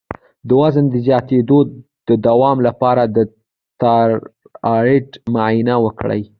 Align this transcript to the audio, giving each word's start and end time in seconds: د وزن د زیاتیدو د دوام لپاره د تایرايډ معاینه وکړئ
د 0.47 0.49
وزن 0.61 0.85
د 0.89 0.95
زیاتیدو 1.05 1.59
د 2.07 2.09
دوام 2.27 2.57
لپاره 2.67 3.03
د 3.15 3.17
تایرايډ 3.81 5.07
معاینه 5.33 5.75
وکړئ 5.85 6.21